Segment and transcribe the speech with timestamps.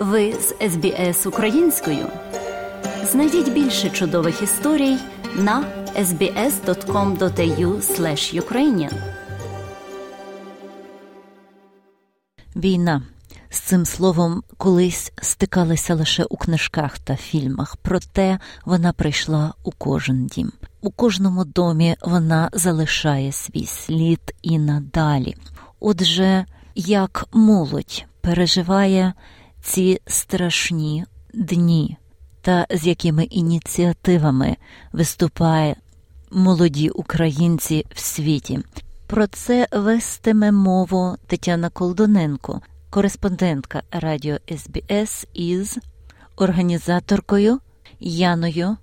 [0.00, 2.06] Ви з СБС українською.
[3.10, 4.96] Знайдіть більше чудових історій
[5.36, 5.64] на
[5.96, 7.80] sbs.com.au
[8.40, 8.92] ukrainian
[12.56, 13.02] Війна
[13.50, 20.26] з цим словом колись стикалися лише у книжках та фільмах, проте вона прийшла у кожен
[20.26, 20.52] дім.
[20.80, 25.36] У кожному домі вона залишає свій слід і надалі.
[25.80, 26.44] Отже,
[26.74, 29.12] як молодь переживає
[29.62, 31.96] ці страшні дні,
[32.40, 34.56] та з якими ініціативами
[34.92, 35.76] виступає
[36.30, 38.58] молоді українці в світі.
[39.06, 45.78] Про це вестиме мову Тетяна Колдоненко, кореспондентка радіо СБС із
[46.36, 47.58] організаторкою
[48.00, 48.76] Яною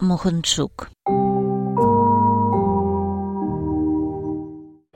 [0.00, 0.90] Мохончук.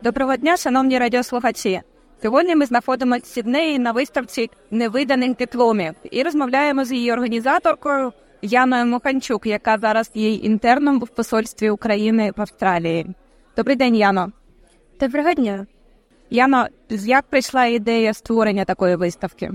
[0.03, 1.81] Доброго дня, шановні радіослухачі.
[2.23, 8.13] Сьогодні ми знаходимося в Сіднеї на виставці невиданих дипломів і розмовляємо з її організаторкою
[8.43, 13.07] Яною Моханчук, яка зараз є інтерном в посольстві України в Австралії.
[13.57, 14.33] Добрий день, Яно.
[15.01, 15.67] Доброго дня.
[16.31, 19.51] Яно, як прийшла ідея створення такої виставки?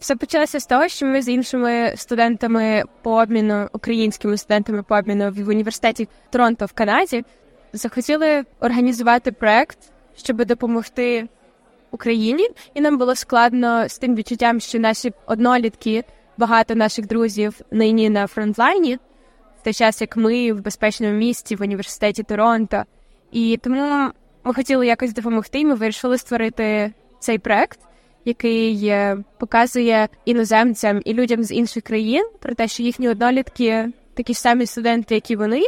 [0.00, 5.30] Все почалося з того, що ми з іншими студентами по обміну, українськими студентами по обміну
[5.30, 7.24] в університеті Торонто в Канаді
[7.72, 9.78] захотіли організувати проект,
[10.20, 11.28] щоб допомогти
[11.90, 16.04] Україні, і нам було складно з тим відчуттям, що наші однолітки,
[16.38, 18.98] багато наших друзів нині на фронтлайні,
[19.60, 22.82] в той час як ми в безпечному місті в університеті Торонто.
[23.32, 24.10] І тому
[24.44, 25.64] ми хотіли якось допомогти.
[25.64, 27.80] Ми вирішили створити цей проект,
[28.24, 34.34] який е, показує іноземцям і людям з інших країн про те, що їхні однолітки такі
[34.34, 35.62] ж самі студенти, як і вони,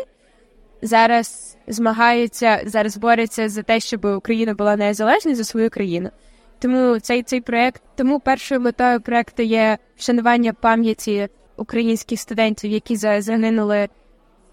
[0.82, 6.10] зараз змагаються, зараз борються за те, щоб Україна була незалежною за свою країну.
[6.58, 13.88] Тому цей цей проект, тому першою метою проекту є вшанування пам'яті українських студентів, які загинули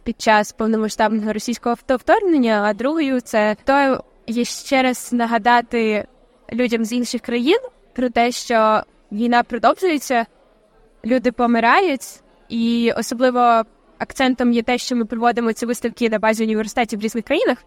[0.04, 2.64] під час повномасштабного російського вторгнення.
[2.66, 6.08] А другою це то є ще раз нагадати
[6.54, 7.60] людям з інших країн
[7.94, 10.26] про те, що війна продовжується,
[11.06, 13.64] люди помирають, і особливо
[14.00, 17.58] акцентом є те, що ми проводимо ці виставки на базі університетів в різних країнах.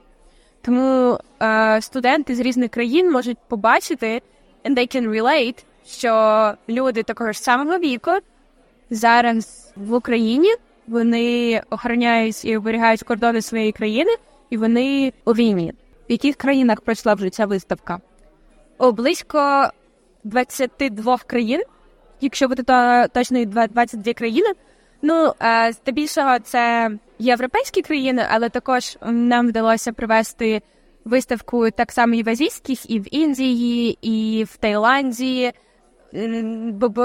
[0.62, 4.22] Тому е, студенти з різних країн можуть побачити
[4.64, 8.10] and they can relate, що люди такого ж самого віку
[8.90, 10.54] зараз в Україні
[10.86, 14.10] вони охороняють і оберігають кордони своєї країни,
[14.50, 15.72] і вони у війні.
[16.08, 18.00] В яких країнах пройшла вже ця виставка?
[18.78, 19.70] О, близько
[20.24, 21.62] 22 країн,
[22.20, 24.48] якщо бути то точно 22 країни.
[25.02, 30.62] Ну, е, здебільшого це європейські країни, але також нам вдалося провести
[31.04, 35.52] виставку так само і в азійських, і в Індії, і в Таїланді.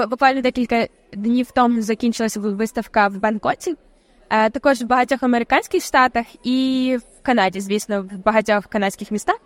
[0.08, 3.74] Буквально декілька днів тому закінчилася виставка в Бангкоці,
[4.30, 9.36] е, також в багатьох американських штатах і в Канаді, звісно, в багатьох канадських містах.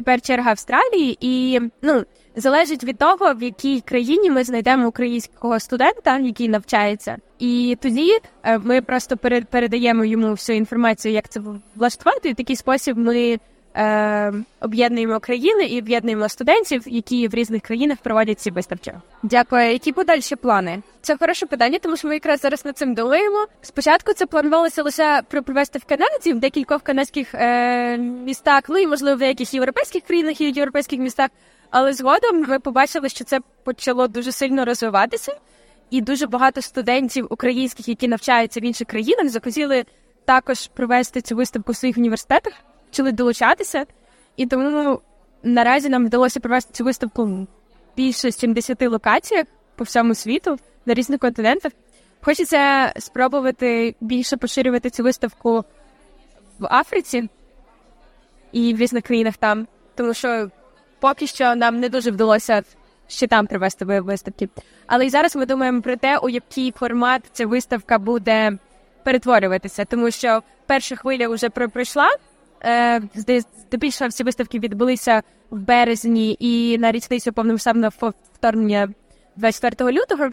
[0.00, 2.04] Тепер черга Австралії, і ну
[2.36, 8.58] залежить від того, в якій країні ми знайдемо українського студента, який навчається, і тоді е,
[8.58, 9.16] ми просто
[9.50, 11.40] передаємо йому всю інформацію, як це
[11.76, 12.28] влаштувати.
[12.28, 13.38] І в такий спосіб ми
[13.74, 18.92] е, об'єднуємо країни і об'єднуємо студентів, які в різних країнах проводять ці виставки.
[19.22, 19.72] Дякую.
[19.72, 20.82] Які подальші плани?
[21.02, 23.46] Це хороше питання, тому що ми якраз зараз над цим думаємо.
[23.62, 29.16] Спочатку це планувалося лише провести в Канаді, в декількох канадських е, містах, ну і можливо
[29.16, 31.30] в деяких європейських країнах і європейських містах.
[31.70, 35.36] Але згодом ми побачили, що це почало дуже сильно розвиватися,
[35.90, 39.84] і дуже багато студентів українських, які навчаються в інших країнах, захотіли
[40.24, 42.52] також провести цю виставку в своїх університетах,
[42.90, 43.86] почали долучатися.
[44.36, 45.00] І тому
[45.42, 47.46] наразі нам вдалося провести цю виставку
[47.96, 49.46] більше 70 локаціях
[49.76, 51.72] по всьому світу на різних континентах.
[52.20, 55.64] Хочеться спробувати більше поширювати цю виставку
[56.58, 57.28] в Африці
[58.52, 60.50] і в різних країнах там, тому що
[61.00, 62.62] поки що нам не дуже вдалося
[63.08, 64.48] ще там привести виставки.
[64.86, 68.58] Але і зараз ми думаємо про те, у який формат ця виставка буде
[69.04, 72.10] перетворюватися, тому що перша хвиля вже пройшла.
[72.64, 77.92] Е, здебільшого всі виставки відбулися в березні і на річницю повномасштабного
[78.34, 78.88] вторгнення
[79.36, 80.28] 24 лютого.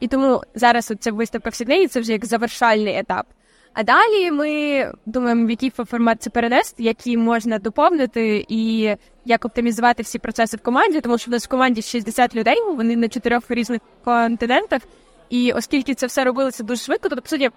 [0.00, 3.26] І тому зараз ця виставка в Сіднеї це вже як завершальний етап.
[3.72, 10.02] А далі ми думаємо, в який формат це перенести, які можна доповнити, і як оптимізувати
[10.02, 13.42] всі процеси в команді, тому що в нас в команді 60 людей, вони на чотирьох
[13.48, 14.82] різних континентах.
[15.30, 17.50] І оскільки це все робилося дуже швидко, то по суті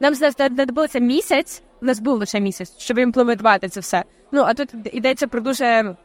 [0.00, 4.04] нам знадобилося місяць, у нас був лише місяць, щоб імплементувати це все.
[4.32, 5.96] Ну а тут йдеться про дуже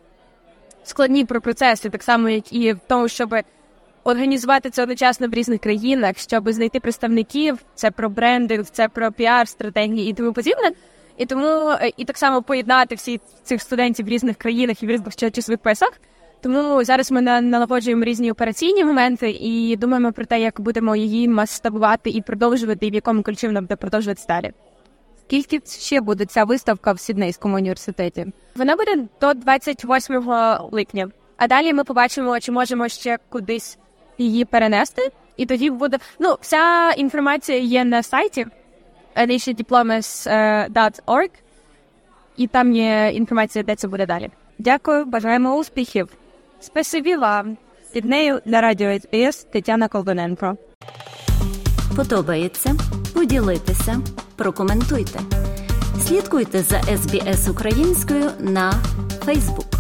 [0.84, 3.36] складні про процеси, так само, як і в тому, щоб
[4.04, 7.58] організувати це одночасно в різних країнах, щоб знайти представників.
[7.76, 10.72] Це про брендинг, це про піар, стратегії і тому подібне.
[11.18, 14.90] І тому е, і так само поєднати всі цих студентів в різних країнах і в
[14.90, 15.92] різних часових поясах.
[16.42, 22.10] Тому зараз ми налагоджуємо різні операційні моменти і думаємо про те, як будемо її масштабувати
[22.10, 24.52] і продовжувати, і в якому ключі вона буде продовжуватися далі.
[25.32, 28.26] Скільки ще буде ця виставка в Сіднейському університеті?
[28.56, 30.30] Вона буде до 28
[30.72, 31.12] липня.
[31.38, 33.78] А далі ми побачимо, чи можемо ще кудись
[34.18, 35.12] її перенести.
[35.38, 38.46] І тоді буде ну, вся інформація є на сайті
[39.16, 41.30] nationdiplomas.org,
[42.38, 44.30] і там є інформація, де це буде далі.
[44.60, 46.10] Дякую, бажаємо успіхів.
[46.60, 47.58] Спасибі вам.
[47.94, 50.58] Під нею на радіо СБС Тетяна Колбаненко.
[51.96, 52.76] Подобається?
[53.22, 54.02] Поділитися,
[54.36, 55.20] прокоментуйте.
[56.08, 58.74] Слідкуйте за СБС українською на
[59.26, 59.71] Фейсбук.